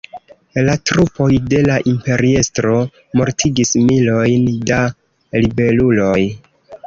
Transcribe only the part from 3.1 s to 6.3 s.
mortigis milojn da ribeluloj.